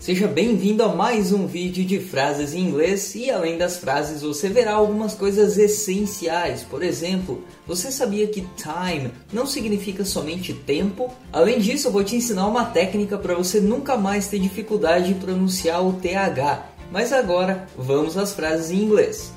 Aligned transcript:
Seja 0.00 0.26
bem-vindo 0.26 0.82
a 0.82 0.88
mais 0.88 1.30
um 1.30 1.46
vídeo 1.46 1.84
de 1.84 2.00
frases 2.00 2.54
em 2.54 2.60
inglês 2.60 3.14
e 3.14 3.30
além 3.30 3.58
das 3.58 3.76
frases 3.76 4.22
você 4.22 4.48
verá 4.48 4.72
algumas 4.72 5.14
coisas 5.14 5.58
essenciais. 5.58 6.62
Por 6.62 6.82
exemplo, 6.82 7.44
você 7.66 7.92
sabia 7.92 8.26
que 8.26 8.48
time 8.56 9.12
não 9.30 9.44
significa 9.44 10.02
somente 10.02 10.54
tempo? 10.54 11.14
Além 11.30 11.58
disso, 11.58 11.88
eu 11.88 11.92
vou 11.92 12.02
te 12.02 12.16
ensinar 12.16 12.46
uma 12.46 12.64
técnica 12.64 13.18
para 13.18 13.34
você 13.34 13.60
nunca 13.60 13.98
mais 13.98 14.26
ter 14.26 14.38
dificuldade 14.38 15.10
em 15.10 15.18
pronunciar 15.18 15.86
o 15.86 15.92
TH. 15.92 16.66
Mas 16.90 17.12
agora, 17.12 17.68
vamos 17.76 18.16
às 18.16 18.32
frases 18.32 18.70
em 18.70 18.82
inglês. 18.82 19.30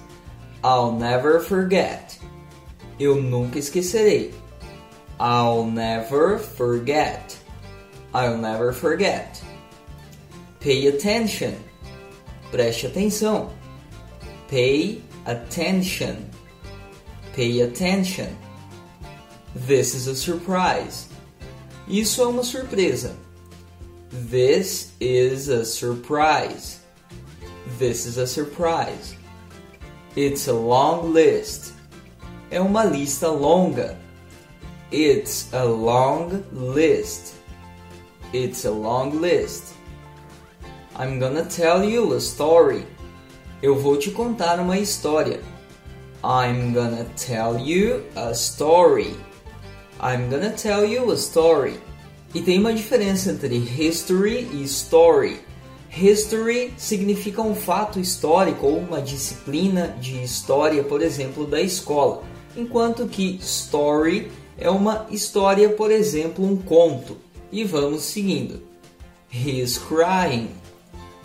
I'll 0.63 0.93
never 0.93 1.41
forget. 1.41 2.21
Eu 2.97 3.21
nunca 3.21 3.59
esquecerei. 3.59 4.33
I'll 5.19 5.65
never 5.65 6.39
forget. 6.39 7.35
I'll 8.15 8.37
never 8.37 8.71
forget. 8.73 9.42
Pay 10.63 10.87
attention. 10.87 11.53
Preste 12.49 12.87
atenção. 12.87 13.51
Pay 14.47 15.03
attention. 15.25 16.29
Pay 17.33 17.63
attention. 17.63 18.33
This 19.53 19.93
is 19.93 20.07
a 20.07 20.15
surprise. 20.15 21.09
Isso 21.85 22.21
é 22.21 22.27
uma 22.27 22.45
surpresa. 22.45 23.13
This 24.09 24.93
is 25.01 25.49
a 25.49 25.65
surprise. 25.65 26.79
This 27.77 28.05
is 28.05 28.17
a 28.17 28.25
surprise. 28.25 29.17
It's 30.15 30.47
a 30.47 30.53
long 30.53 31.11
list. 31.11 31.73
É 32.49 32.61
uma 32.61 32.85
lista 32.85 33.27
longa. 33.27 33.97
It's 34.93 35.51
a 35.51 35.65
long 35.65 36.41
list. 36.53 37.33
It's 38.31 38.63
a 38.63 38.71
long 38.71 39.19
list. 39.19 39.73
I'm 40.95 41.17
gonna 41.17 41.43
tell 41.45 41.83
you 41.83 42.13
a 42.13 42.17
story. 42.17 42.85
Eu 43.63 43.75
vou 43.75 43.97
te 43.97 44.11
contar 44.11 44.59
uma 44.59 44.77
história. 44.77 45.39
I'm 46.23 46.71
gonna 46.71 47.07
tell 47.15 47.57
you 47.57 48.03
a 48.15 48.31
story. 48.31 49.15
I'm 49.99 50.29
gonna 50.29 50.51
tell 50.51 50.85
you 50.85 51.09
a 51.11 51.15
story. 51.15 51.79
E 52.35 52.41
tem 52.41 52.59
uma 52.59 52.73
diferença 52.73 53.31
entre 53.31 53.57
history 53.57 54.47
e 54.53 54.63
story. 54.65 55.41
History 55.89 56.75
significa 56.77 57.41
um 57.41 57.55
fato 57.55 57.99
histórico 57.99 58.67
ou 58.67 58.77
uma 58.77 59.01
disciplina 59.01 59.95
de 59.99 60.23
história, 60.23 60.83
por 60.83 61.01
exemplo, 61.01 61.47
da 61.47 61.59
escola, 61.59 62.21
enquanto 62.55 63.07
que 63.07 63.39
story 63.41 64.31
é 64.59 64.69
uma 64.69 65.07
história, 65.09 65.69
por 65.69 65.89
exemplo, 65.89 66.45
um 66.45 66.55
conto. 66.55 67.17
E 67.51 67.63
vamos 67.63 68.03
seguindo. 68.03 68.61
He's 69.31 69.79
crying. 69.79 70.62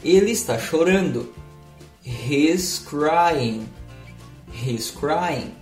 Ele 0.04 0.30
está 0.30 0.58
chorando. 0.58 1.32
He's 2.04 2.78
crying. 2.78 3.68
He's 4.52 4.90
crying. 4.90 5.54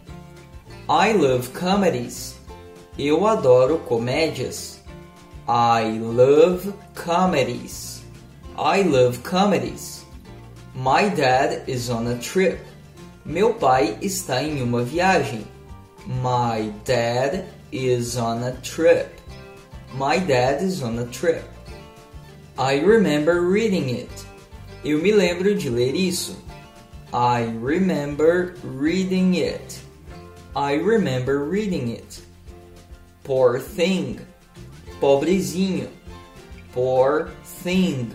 I 0.89 1.13
love 1.13 1.51
comedies. 1.53 2.37
Eu 2.99 3.27
adoro 3.27 3.79
comédias. 3.79 4.81
I 5.49 5.99
love 5.99 6.73
comedies. 6.95 8.03
I 8.59 8.83
love 8.83 9.19
comedies. 9.23 10.05
My 10.75 11.09
dad 11.09 11.65
is 11.67 11.91
on 11.91 12.07
a 12.07 12.17
trip. 12.17 12.61
Meu 13.25 13.55
pai 13.55 13.99
está 14.03 14.43
em 14.43 14.63
uma 14.63 14.83
viagem. 14.83 15.47
My 16.07 16.73
dad 16.85 17.45
is 17.73 18.17
on 18.17 18.45
a 18.45 18.53
trip. 18.63 19.09
My 19.95 20.19
dad 20.19 20.63
is 20.63 20.83
on 20.83 20.99
a 20.99 21.07
trip. 21.07 21.43
I 22.59 22.81
remember 22.81 23.43
reading 23.43 23.91
it. 23.91 24.27
Eu 24.83 24.99
me 24.99 25.13
lembro 25.13 25.55
de 25.55 25.69
ler 25.69 25.95
isso. 25.95 26.37
I 27.13 27.45
remember 27.61 28.55
reading 28.65 29.37
it. 29.37 29.79
I 30.55 30.77
remember 30.77 31.45
reading 31.45 31.93
it. 31.93 32.23
Poor 33.25 33.61
thing. 33.61 34.21
Pobrezinho. 35.01 35.91
Poor 36.73 37.29
thing. 37.63 38.13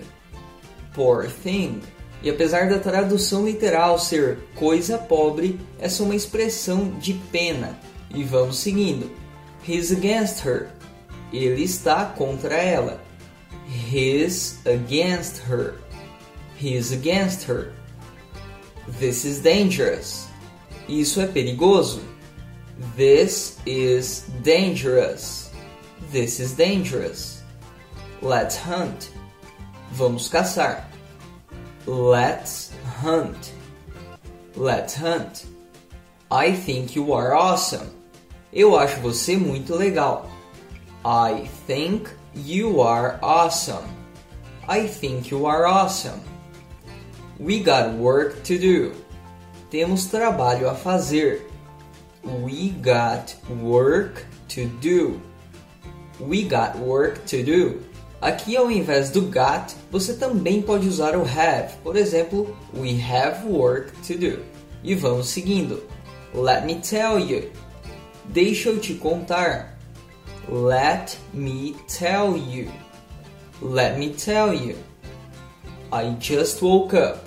Poor 0.96 1.28
thing. 1.28 1.80
E 2.24 2.30
apesar 2.30 2.68
da 2.68 2.80
tradução 2.80 3.46
literal 3.46 4.00
ser 4.00 4.40
coisa 4.56 4.98
pobre, 4.98 5.60
essa 5.80 6.02
é 6.02 6.06
uma 6.06 6.16
expressão 6.16 6.98
de 7.00 7.14
pena. 7.32 7.78
E 8.10 8.24
vamos 8.24 8.58
seguindo. 8.58 9.12
He's 9.68 9.92
against 9.92 10.44
her. 10.44 10.70
Ele 11.32 11.64
está 11.64 12.06
contra 12.06 12.56
ela. 12.56 13.11
He's 13.68 14.66
against 14.66 15.38
her. 15.40 15.76
He's 16.56 16.92
against 16.92 17.44
her. 17.44 17.74
This 19.00 19.26
is 19.26 19.42
dangerous. 19.42 20.28
Isso 20.88 21.22
é 21.22 21.28
perigoso. 21.28 22.02
This 22.96 23.58
is 23.66 24.22
dangerous. 24.44 25.50
This 26.12 26.40
is 26.40 26.54
dangerous. 26.54 27.42
Let's 28.22 28.58
hunt. 28.58 29.12
Vamos 29.92 30.30
caçar. 30.30 30.86
Let's 31.86 32.72
hunt. 33.02 33.54
Let's 34.56 34.94
hunt. 34.96 35.46
I 36.30 36.52
think 36.52 36.96
you 36.96 37.14
are 37.14 37.34
awesome. 37.34 37.90
Eu 38.54 38.78
acho 38.78 39.00
você 39.00 39.38
muito 39.38 39.76
legal. 39.76 40.30
I 41.06 41.48
think 41.66 42.10
you 42.34 42.82
are 42.82 43.20
awesome. 43.22 43.86
I 44.68 44.88
think 44.88 45.32
you 45.32 45.46
are 45.46 45.66
awesome. 45.66 46.22
We 47.40 47.62
got 47.62 47.94
work 47.94 48.44
to 48.44 48.58
do. 48.58 48.94
Temos 49.70 50.08
trabalho 50.08 50.70
a 50.70 50.76
fazer. 50.76 51.42
We 52.24 52.70
got 52.82 53.36
work 53.62 54.26
to 54.50 54.68
do. 54.80 55.22
We 56.20 56.44
got 56.44 56.78
work 56.78 57.26
to 57.28 57.44
do. 57.44 57.82
Aqui, 58.22 58.56
ao 58.56 58.70
invés 58.70 59.10
do 59.10 59.24
got, 59.24 59.74
você 59.90 60.14
também 60.14 60.62
pode 60.62 60.88
usar 60.88 61.16
o 61.16 61.24
have. 61.24 61.76
Por 61.84 61.96
exemplo, 61.96 62.56
we 62.74 63.02
have 63.02 63.48
work 63.48 63.92
to 64.06 64.18
do. 64.18 64.46
E 64.84 64.94
vamos 64.94 65.28
seguindo. 65.28 65.82
Let 66.34 66.66
me 66.66 66.76
tell 66.76 67.18
you. 67.20 67.52
Deixa 68.26 68.70
eu 68.70 68.80
te 68.80 68.94
contar. 68.94 69.80
Let 70.48 71.18
me 71.34 71.76
tell 71.88 72.36
you. 72.36 72.72
Let 73.62 73.98
me 74.00 74.14
tell 74.14 74.54
you. 74.54 74.78
I 75.92 76.12
just 76.20 76.62
woke 76.62 76.94
up. 76.94 77.26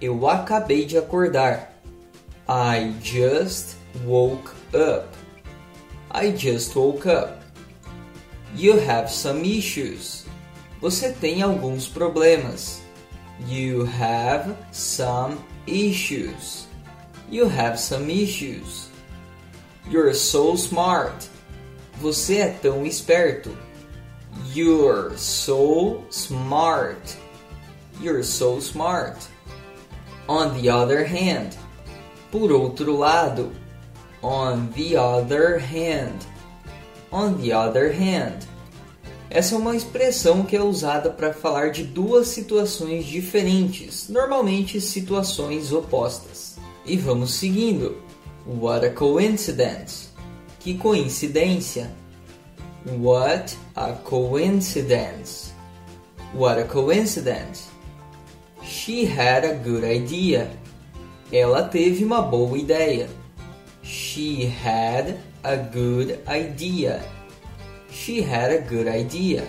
Eu 0.00 0.26
acabei 0.26 0.84
de 0.84 0.96
acordar. 0.98 1.68
I 2.48 2.94
just 3.00 3.76
woke 4.04 4.54
up. 4.74 5.14
I 6.10 6.32
just 6.32 6.74
woke 6.74 7.06
up. 7.06 7.42
You 8.54 8.78
have 8.78 9.08
some 9.10 9.44
issues. 9.44 10.24
Você 10.80 11.12
tem 11.12 11.42
alguns 11.42 11.86
problemas. 11.86 12.80
You 13.48 13.84
have 13.84 14.56
some 14.72 15.38
issues. 15.66 16.66
You 17.30 17.46
have 17.46 17.78
some 17.78 18.10
issues. 18.10 18.90
You're 19.88 20.12
so 20.12 20.56
smart. 20.56 21.28
Você 22.02 22.38
é 22.38 22.48
tão 22.48 22.84
esperto. 22.84 23.56
You're 24.52 25.16
so 25.16 26.00
smart. 26.10 27.16
You're 28.00 28.24
so 28.24 28.58
smart. 28.58 29.24
On 30.26 30.48
the 30.60 30.68
other 30.68 31.06
hand. 31.06 31.56
Por 32.32 32.50
outro 32.50 32.96
lado. 32.96 33.52
On 34.20 34.66
the 34.74 34.96
other 34.96 35.60
hand. 35.60 36.26
On 37.12 37.34
the 37.34 37.52
other 37.52 37.92
hand. 37.92 38.48
Essa 39.30 39.54
é 39.54 39.58
uma 39.58 39.76
expressão 39.76 40.42
que 40.42 40.56
é 40.56 40.60
usada 40.60 41.08
para 41.08 41.32
falar 41.32 41.70
de 41.70 41.84
duas 41.84 42.26
situações 42.26 43.04
diferentes, 43.04 44.08
normalmente 44.08 44.80
situações 44.80 45.72
opostas. 45.72 46.56
E 46.84 46.96
vamos 46.96 47.34
seguindo. 47.34 47.96
What 48.44 48.84
a 48.84 48.90
coincidence! 48.90 50.11
Que 50.62 50.74
coincidência! 50.74 51.90
What 52.86 53.56
a 53.74 53.94
coincidence! 53.94 55.52
What 56.32 56.60
a 56.60 56.64
coincidence! 56.64 57.68
She 58.62 59.04
had 59.04 59.44
a 59.44 59.56
good 59.56 59.82
idea. 59.82 60.48
Ela 61.32 61.64
teve 61.68 62.04
uma 62.04 62.22
boa 62.22 62.56
ideia. 62.56 63.08
She 63.82 64.44
had 64.44 65.18
a 65.42 65.56
good 65.56 66.20
idea. 66.28 67.02
She 67.90 68.20
had 68.22 68.52
a 68.52 68.60
good 68.60 68.86
idea. 68.86 69.48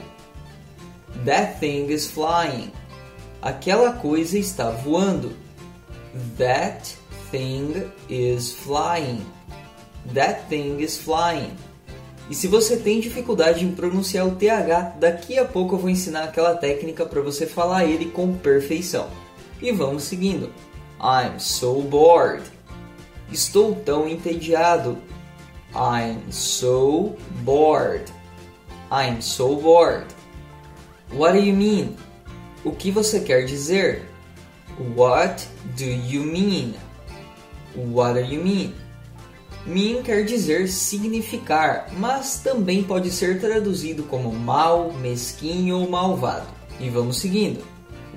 That 1.26 1.60
thing 1.60 1.92
is 1.92 2.10
flying. 2.10 2.72
Aquela 3.40 3.94
coisa 4.02 4.40
está 4.40 4.72
voando. 4.72 5.32
That 6.38 6.88
thing 7.30 7.92
is 8.10 8.52
flying. 8.52 9.24
That 10.14 10.48
thing 10.50 10.82
is 10.82 10.98
flying. 10.98 11.56
E 12.30 12.36
se 12.36 12.48
você 12.48 12.78
tem 12.78 13.00
dificuldade 13.00 13.66
em 13.66 13.72
pronunciar 13.72 14.28
o 14.28 14.36
TH, 14.36 14.96
daqui 15.00 15.38
a 15.38 15.46
pouco 15.46 15.76
eu 15.76 15.80
vou 15.80 15.90
ensinar 15.90 16.24
aquela 16.24 16.56
técnica 16.56 17.06
para 17.06 17.22
você 17.22 17.46
falar 17.46 17.86
ele 17.86 18.06
com 18.06 18.38
perfeição. 18.38 19.10
E 19.62 19.72
vamos 19.72 20.04
seguindo. 20.04 20.52
I'm 21.00 21.40
so 21.40 21.82
bored. 21.82 22.44
Estou 23.32 23.76
tão 23.76 24.08
entediado. 24.08 24.98
I'm 25.76 26.32
so 26.32 27.16
bored. 27.44 28.06
I'm 28.92 29.22
so 29.22 29.56
bored. 29.56 30.06
What 31.12 31.34
do 31.34 31.44
you 31.44 31.56
mean? 31.56 31.96
O 32.64 32.72
que 32.72 32.92
você 32.92 33.20
quer 33.20 33.46
dizer? 33.46 34.04
What 34.96 35.48
do 35.76 35.86
you 35.86 36.24
mean? 36.24 36.76
What 37.76 38.14
do 38.14 38.22
you 38.22 38.44
mean? 38.44 38.74
Mean 39.66 40.04
quer 40.04 40.26
dizer 40.26 40.68
significar, 40.68 41.88
mas 41.98 42.40
também 42.40 42.84
pode 42.84 43.10
ser 43.12 43.40
traduzido 43.40 44.04
como 44.04 44.32
mal, 44.34 44.92
mesquinho 44.94 45.80
ou 45.80 45.90
malvado. 45.90 46.48
E 46.80 46.90
vamos 46.90 47.18
seguindo. 47.18 47.64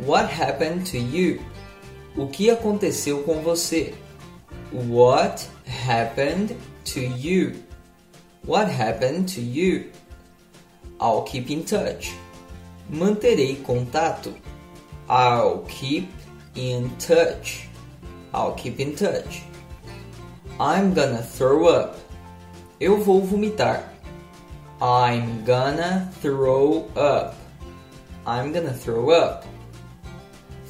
What 0.05 0.33
happened 0.33 0.91
to 0.91 0.97
you? 0.97 1.41
O 2.17 2.27
que 2.27 2.51
aconteceu 2.51 3.23
com 3.23 3.41
você? 3.43 3.95
What 4.73 5.47
happened 5.87 6.57
to 6.85 7.01
you? 7.01 7.55
What 8.45 8.71
happened 8.71 9.33
to 9.35 9.41
you? 9.41 9.91
I'll 11.01 11.23
keep 11.23 11.53
in 11.53 11.63
touch. 11.63 12.15
Manterei 12.91 13.57
contato. 13.63 14.35
I'll 15.09 15.65
keep 15.69 16.09
in 16.57 16.91
touch. 16.99 17.69
I'll 18.33 18.55
keep 18.55 18.81
in 18.81 18.95
touch. 18.95 19.45
I'm 20.59 20.95
gonna 20.95 21.23
throw 21.23 21.67
up. 21.67 21.99
Eu 22.81 23.03
vou 23.03 23.23
vomitar. 23.23 23.83
I'm 24.81 25.45
gonna 25.45 26.11
throw 26.23 26.89
up. 26.97 27.35
I'm 28.27 28.53
gonna 28.53 28.73
throw 28.73 29.11
up. 29.11 29.45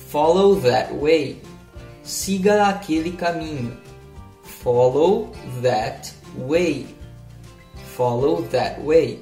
Follow 0.09 0.57
that 0.57 0.93
way. 0.93 1.41
Siga 2.03 2.69
aquele 2.69 3.13
caminho. 3.13 3.77
Follow 4.43 5.31
that 5.63 6.13
way. 6.37 6.87
Follow 7.97 8.43
that 8.51 8.83
way. 8.83 9.21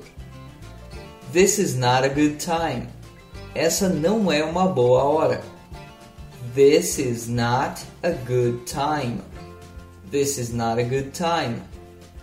This 1.31 1.59
is 1.59 1.77
not 1.77 2.05
a 2.05 2.09
good 2.09 2.41
time. 2.41 2.89
Essa 3.55 3.89
não 3.89 4.33
é 4.33 4.43
uma 4.43 4.67
boa 4.67 5.05
hora. 5.05 5.43
This 6.55 6.99
is 6.99 7.29
not 7.29 7.85
a 8.03 8.13
good 8.13 8.67
time. 8.67 9.21
This 10.15 10.39
is 10.39 10.53
not 10.53 10.79
a 10.79 10.85
good 10.85 11.11
time. 11.11 11.61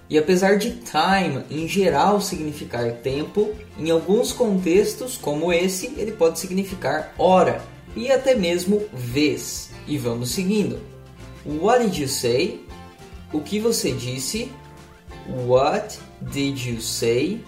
E 0.09 0.17
apesar 0.17 0.57
de 0.57 0.77
time 0.77 1.43
em 1.51 1.67
geral 1.67 2.21
significar 2.21 2.89
tempo, 3.03 3.53
em 3.77 3.91
alguns 3.91 4.31
contextos, 4.31 5.17
como 5.17 5.51
esse, 5.51 5.88
ele 5.97 6.13
pode 6.13 6.39
significar 6.39 7.13
hora 7.17 7.61
e 7.93 8.09
até 8.09 8.33
mesmo 8.33 8.81
vez. 8.93 9.71
E 9.85 9.97
vamos 9.97 10.29
seguindo. 10.29 10.79
What 11.45 11.83
did 11.85 11.97
you 11.97 12.07
say? 12.07 12.65
O 13.33 13.41
que 13.41 13.59
você 13.59 13.91
disse? 13.91 14.49
What 15.45 15.99
did 16.21 16.65
you 16.65 16.79
say? 16.79 17.44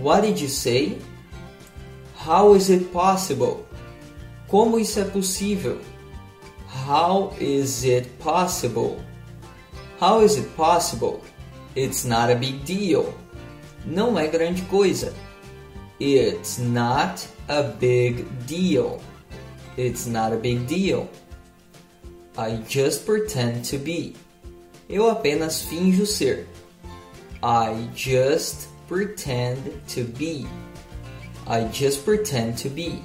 What 0.00 0.28
did 0.28 0.40
you 0.40 0.48
say? 0.48 0.96
How 2.24 2.54
is 2.54 2.70
it 2.70 2.84
possible? 2.92 3.66
Como 4.46 4.78
isso 4.78 5.00
é 5.00 5.04
possível? 5.04 5.80
How 6.86 7.32
is 7.40 7.82
it 7.82 8.08
possible? 8.22 9.03
How 10.04 10.20
is 10.20 10.36
it 10.36 10.54
possible? 10.54 11.22
It's 11.74 12.04
not 12.04 12.30
a 12.30 12.34
big 12.34 12.66
deal. 12.66 13.14
Não 13.86 14.18
é 14.18 14.28
grande 14.28 14.60
coisa. 14.68 15.14
It's 15.98 16.58
not 16.58 17.26
a 17.48 17.62
big 17.62 18.26
deal. 18.46 19.00
It's 19.78 20.04
not 20.04 20.34
a 20.34 20.36
big 20.36 20.66
deal. 20.66 21.08
I 22.36 22.56
just 22.68 23.06
pretend 23.06 23.64
to 23.70 23.78
be. 23.78 24.14
Eu 24.90 25.08
apenas 25.08 25.62
finjo 25.62 26.04
ser. 26.04 26.46
I 27.42 27.88
just 27.94 28.68
pretend 28.86 29.62
to 29.94 30.04
be. 30.04 30.46
I 31.46 31.64
just 31.72 32.04
pretend 32.04 32.58
to 32.58 32.68
be. 32.68 33.02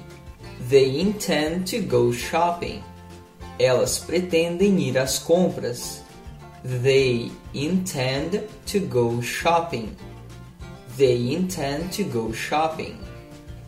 They 0.68 1.00
intend 1.00 1.66
to 1.68 1.80
go 1.80 2.12
shopping. 2.12 2.84
Elas 3.58 3.98
pretendem 3.98 4.78
ir 4.80 4.98
às 4.98 5.18
compras. 5.18 6.09
They 6.64 7.30
intend 7.54 8.42
to 8.66 8.80
go 8.80 9.22
shopping. 9.22 9.96
They 10.96 11.32
intend 11.34 11.92
to 11.96 12.04
go 12.04 12.32
shopping. 12.32 12.98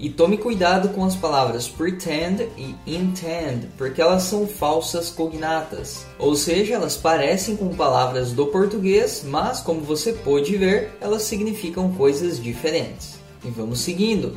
E 0.02 0.10
tome 0.10 0.36
cuidado 0.36 0.88
com 0.88 1.04
as 1.04 1.14
palavras 1.14 1.68
pretend 1.68 2.48
e 2.58 2.74
intend, 2.86 3.68
porque 3.78 4.02
elas 4.02 4.24
são 4.24 4.48
falsas 4.48 5.10
cognatas. 5.10 6.04
Ou 6.18 6.34
seja, 6.34 6.74
elas 6.74 6.96
parecem 6.96 7.56
com 7.56 7.68
palavras 7.74 8.32
do 8.32 8.48
português, 8.48 9.22
mas 9.24 9.60
como 9.60 9.80
você 9.80 10.12
pode 10.12 10.56
ver, 10.56 10.90
elas 11.00 11.22
significam 11.22 11.92
coisas 11.92 12.42
diferentes. 12.42 13.20
E 13.44 13.48
vamos 13.48 13.80
seguindo. 13.80 14.36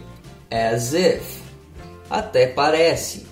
As 0.52 0.94
if. 0.94 1.42
Até 2.12 2.46
parece. 2.46 3.26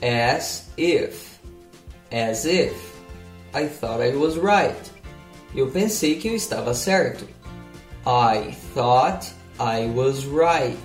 As 0.00 0.68
if. 0.78 1.40
As 2.08 2.44
if. 2.44 2.93
I 3.54 3.68
thought 3.68 4.02
I 4.02 4.16
was 4.16 4.34
right. 4.34 4.74
Eu 5.54 5.68
pensei 5.68 6.16
que 6.16 6.26
eu 6.26 6.34
estava 6.34 6.74
certo. 6.74 7.24
I 8.04 8.52
thought 8.74 9.32
I 9.60 9.88
was 9.94 10.24
right. 10.24 10.76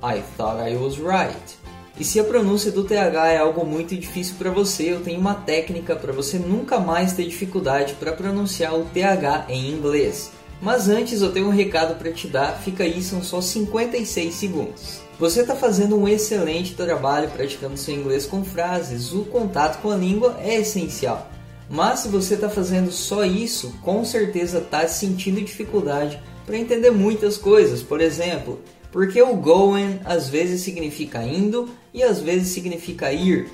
I 0.00 0.22
thought 0.36 0.62
I 0.62 0.76
was 0.76 0.98
right. 0.98 1.58
E 1.98 2.04
se 2.04 2.20
a 2.20 2.24
pronúncia 2.24 2.70
do 2.70 2.84
TH 2.84 3.32
é 3.32 3.38
algo 3.38 3.66
muito 3.66 3.96
difícil 3.96 4.36
para 4.38 4.52
você, 4.52 4.92
eu 4.92 5.00
tenho 5.00 5.18
uma 5.18 5.34
técnica 5.34 5.96
para 5.96 6.12
você 6.12 6.38
nunca 6.38 6.78
mais 6.78 7.12
ter 7.12 7.24
dificuldade 7.24 7.94
para 7.94 8.12
pronunciar 8.12 8.74
o 8.74 8.84
TH 8.84 9.46
em 9.48 9.72
inglês. 9.72 10.30
Mas 10.62 10.88
antes 10.88 11.22
eu 11.22 11.32
tenho 11.32 11.48
um 11.48 11.50
recado 11.50 11.98
para 11.98 12.12
te 12.12 12.28
dar, 12.28 12.52
fica 12.62 12.84
aí, 12.84 13.02
são 13.02 13.20
só 13.20 13.40
56 13.40 14.32
segundos. 14.32 15.00
Você 15.18 15.40
está 15.40 15.56
fazendo 15.56 15.96
um 15.96 16.06
excelente 16.06 16.74
trabalho 16.74 17.30
praticando 17.30 17.76
seu 17.76 17.94
inglês 17.94 18.26
com 18.26 18.44
frases, 18.44 19.12
o 19.12 19.24
contato 19.24 19.82
com 19.82 19.90
a 19.90 19.96
língua 19.96 20.38
é 20.40 20.60
essencial. 20.60 21.33
Mas 21.68 22.00
se 22.00 22.08
você 22.08 22.34
está 22.34 22.48
fazendo 22.48 22.92
só 22.92 23.24
isso, 23.24 23.74
com 23.82 24.04
certeza 24.04 24.58
está 24.58 24.86
sentindo 24.86 25.40
dificuldade 25.40 26.20
para 26.44 26.58
entender 26.58 26.90
muitas 26.90 27.36
coisas. 27.36 27.82
Por 27.82 28.00
exemplo, 28.00 28.60
porque 28.92 29.20
o 29.20 29.34
going 29.34 29.98
às 30.04 30.28
vezes 30.28 30.60
significa 30.60 31.22
indo 31.22 31.68
e 31.92 32.02
às 32.02 32.20
vezes 32.20 32.48
significa 32.48 33.12
ir. 33.12 33.48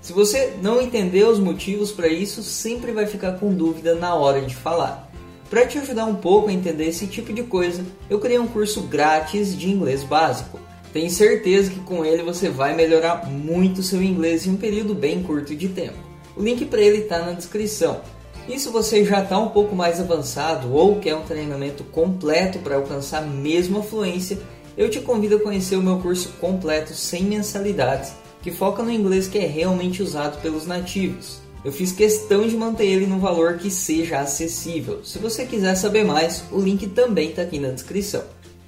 Se 0.00 0.12
você 0.12 0.54
não 0.60 0.82
entender 0.82 1.24
os 1.24 1.38
motivos 1.38 1.92
para 1.92 2.08
isso, 2.08 2.42
sempre 2.42 2.90
vai 2.90 3.06
ficar 3.06 3.38
com 3.38 3.54
dúvida 3.54 3.94
na 3.94 4.14
hora 4.14 4.40
de 4.42 4.54
falar. 4.54 5.08
Para 5.48 5.66
te 5.66 5.78
ajudar 5.78 6.06
um 6.06 6.16
pouco 6.16 6.48
a 6.48 6.52
entender 6.52 6.86
esse 6.86 7.06
tipo 7.06 7.32
de 7.32 7.42
coisa, 7.42 7.84
eu 8.10 8.18
criei 8.18 8.38
um 8.38 8.46
curso 8.48 8.82
grátis 8.82 9.56
de 9.56 9.70
inglês 9.70 10.02
básico. 10.02 10.58
Tenho 10.92 11.10
certeza 11.10 11.70
que 11.70 11.80
com 11.80 12.04
ele 12.04 12.22
você 12.22 12.48
vai 12.48 12.74
melhorar 12.74 13.30
muito 13.30 13.82
seu 13.82 14.02
inglês 14.02 14.46
em 14.46 14.50
um 14.50 14.56
período 14.56 14.94
bem 14.94 15.22
curto 15.22 15.54
de 15.54 15.68
tempo. 15.68 16.11
O 16.36 16.42
link 16.42 16.64
para 16.66 16.80
ele 16.80 16.98
está 16.98 17.18
na 17.20 17.32
descrição. 17.32 18.00
E 18.48 18.58
se 18.58 18.68
você 18.68 19.04
já 19.04 19.22
está 19.22 19.38
um 19.38 19.48
pouco 19.48 19.74
mais 19.76 20.00
avançado 20.00 20.72
ou 20.72 20.98
quer 20.98 21.14
um 21.14 21.22
treinamento 21.22 21.84
completo 21.84 22.58
para 22.58 22.76
alcançar 22.76 23.22
a 23.22 23.82
fluência, 23.82 24.38
eu 24.76 24.88
te 24.90 25.00
convido 25.00 25.36
a 25.36 25.40
conhecer 25.40 25.76
o 25.76 25.82
meu 25.82 25.98
curso 25.98 26.30
completo 26.40 26.94
sem 26.94 27.24
mensalidades, 27.24 28.12
que 28.42 28.50
foca 28.50 28.82
no 28.82 28.90
inglês 28.90 29.28
que 29.28 29.38
é 29.38 29.46
realmente 29.46 30.02
usado 30.02 30.40
pelos 30.40 30.66
nativos. 30.66 31.40
Eu 31.64 31.70
fiz 31.70 31.92
questão 31.92 32.48
de 32.48 32.56
manter 32.56 32.86
ele 32.86 33.06
num 33.06 33.20
valor 33.20 33.58
que 33.58 33.70
seja 33.70 34.18
acessível. 34.18 35.04
Se 35.04 35.18
você 35.18 35.46
quiser 35.46 35.76
saber 35.76 36.04
mais, 36.04 36.42
o 36.50 36.60
link 36.60 36.88
também 36.88 37.30
está 37.30 37.42
aqui 37.42 37.60
na 37.60 37.68
descrição. 37.68 38.24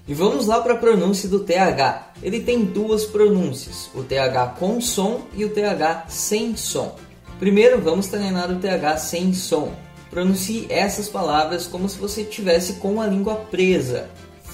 E 0.07 0.15
vamos 0.15 0.47
lá 0.47 0.61
para 0.61 0.75
a 0.75 0.79
pronúncia 0.79 1.29
do 1.29 1.41
TH. 1.41 2.13
Ele 2.23 2.39
tem 2.39 2.63
duas 2.63 3.05
pronúncias, 3.05 3.91
o 3.95 4.05
TH 4.05 4.55
com 4.59 4.81
som 4.81 5.23
e 5.35 5.45
o 5.45 5.49
TH 5.49 6.05
sem 6.09 6.57
som. 6.57 6.95
Primeiro, 7.39 7.81
vamos 7.81 8.07
treinar 8.07 8.51
o 8.51 8.59
TH 8.59 8.97
sem 8.99 9.33
som. 9.33 9.73
Pronuncie 10.11 10.67
essas 10.71 11.09
palavras 11.09 11.67
como 11.67 11.89
se 11.89 11.99
você 11.99 12.23
estivesse 12.23 12.75
com 12.75 13.01
a 13.01 13.07
língua 13.07 13.35
presa. 13.51 14.09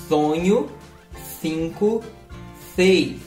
Sonho, 0.09 0.71
cinco, 1.41 2.03
faith. 2.75 3.21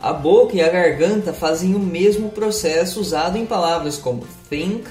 A 0.00 0.12
boca 0.12 0.56
e 0.56 0.62
a 0.62 0.68
garganta 0.68 1.32
fazem 1.32 1.74
o 1.74 1.78
mesmo 1.78 2.30
processo 2.30 3.00
usado 3.00 3.36
em 3.36 3.46
palavras 3.46 3.98
como 3.98 4.26
think, 4.48 4.84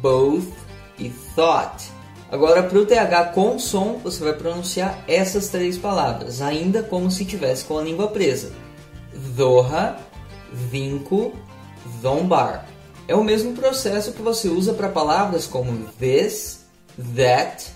both 0.00 0.52
e 0.98 1.10
thought. 1.34 1.92
Agora, 2.30 2.62
para 2.64 2.78
o 2.78 2.86
TH 2.86 3.26
com 3.26 3.58
som, 3.58 4.00
você 4.02 4.24
vai 4.24 4.32
pronunciar 4.32 5.04
essas 5.06 5.48
três 5.48 5.78
palavras, 5.78 6.42
ainda 6.42 6.82
como 6.82 7.10
se 7.10 7.24
tivesse 7.24 7.64
com 7.64 7.78
a 7.78 7.82
língua 7.82 8.08
presa: 8.08 8.52
Zoha, 9.36 9.96
vinco, 10.52 11.32
zombar. 12.02 12.66
É 13.06 13.14
o 13.14 13.22
mesmo 13.22 13.52
processo 13.52 14.12
que 14.12 14.22
você 14.22 14.48
usa 14.48 14.72
para 14.72 14.88
palavras 14.88 15.46
como 15.46 15.86
this, 15.98 16.64
that, 17.14 17.66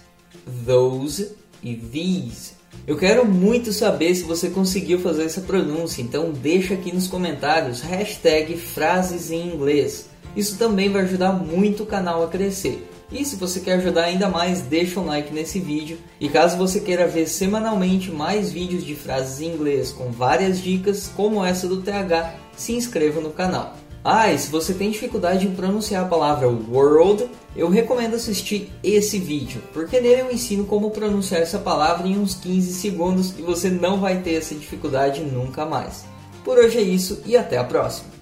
those 0.64 1.32
e 1.62 1.74
these. 1.74 2.52
Eu 2.86 2.96
quero 2.96 3.26
muito 3.26 3.70
saber 3.70 4.14
se 4.14 4.22
você 4.22 4.48
conseguiu 4.48 4.98
fazer 5.00 5.24
essa 5.24 5.42
pronúncia, 5.42 6.00
então 6.00 6.32
deixa 6.32 6.72
aqui 6.72 6.94
nos 6.94 7.06
comentários 7.06 7.82
hashtag 7.82 8.56
frases 8.56 9.30
em 9.30 9.54
inglês. 9.54 10.08
Isso 10.34 10.56
também 10.56 10.90
vai 10.90 11.02
ajudar 11.02 11.32
muito 11.32 11.82
o 11.82 11.86
canal 11.86 12.22
a 12.22 12.28
crescer. 12.28 12.88
E 13.12 13.22
se 13.24 13.36
você 13.36 13.60
quer 13.60 13.74
ajudar 13.74 14.04
ainda 14.04 14.28
mais, 14.28 14.62
deixa 14.62 15.00
um 15.00 15.06
like 15.06 15.32
nesse 15.32 15.60
vídeo. 15.60 15.98
E 16.18 16.28
caso 16.28 16.56
você 16.56 16.80
queira 16.80 17.06
ver 17.06 17.26
semanalmente 17.26 18.10
mais 18.10 18.50
vídeos 18.50 18.84
de 18.84 18.94
frases 18.94 19.40
em 19.42 19.54
inglês 19.54 19.92
com 19.92 20.10
várias 20.10 20.58
dicas, 20.58 21.10
como 21.14 21.44
essa 21.44 21.68
do 21.68 21.82
TH, 21.82 22.34
se 22.56 22.72
inscreva 22.72 23.20
no 23.20 23.30
canal. 23.30 23.76
Ah, 24.10 24.32
e 24.32 24.38
se 24.38 24.50
você 24.50 24.72
tem 24.72 24.90
dificuldade 24.90 25.46
em 25.46 25.54
pronunciar 25.54 26.02
a 26.02 26.08
palavra 26.08 26.48
world, 26.48 27.28
eu 27.54 27.68
recomendo 27.68 28.14
assistir 28.14 28.72
esse 28.82 29.18
vídeo, 29.18 29.60
porque 29.74 30.00
nele 30.00 30.22
eu 30.22 30.32
ensino 30.32 30.64
como 30.64 30.90
pronunciar 30.90 31.42
essa 31.42 31.58
palavra 31.58 32.08
em 32.08 32.18
uns 32.18 32.32
15 32.32 32.72
segundos 32.72 33.38
e 33.38 33.42
você 33.42 33.68
não 33.68 34.00
vai 34.00 34.22
ter 34.22 34.36
essa 34.36 34.54
dificuldade 34.54 35.20
nunca 35.20 35.66
mais. 35.66 36.06
Por 36.42 36.56
hoje 36.56 36.78
é 36.78 36.80
isso 36.80 37.20
e 37.26 37.36
até 37.36 37.58
a 37.58 37.64
próxima! 37.64 38.17